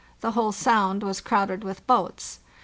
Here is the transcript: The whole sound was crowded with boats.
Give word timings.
The 0.21 0.31
whole 0.31 0.51
sound 0.51 1.03
was 1.03 1.21
crowded 1.21 1.63
with 1.63 1.85
boats. 1.85 2.39